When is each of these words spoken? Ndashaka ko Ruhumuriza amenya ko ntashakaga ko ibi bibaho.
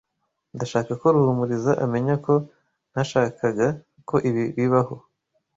Ndashaka 0.55 0.91
ko 1.01 1.05
Ruhumuriza 1.15 1.71
amenya 1.85 2.15
ko 2.25 2.33
ntashakaga 2.91 3.67
ko 4.09 4.15
ibi 4.29 4.43
bibaho. 4.57 4.95